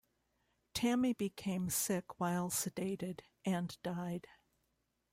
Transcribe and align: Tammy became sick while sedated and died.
Tammy 0.73 1.13
became 1.13 1.69
sick 1.69 2.19
while 2.19 2.49
sedated 2.49 3.19
and 3.45 3.77
died. 3.83 4.25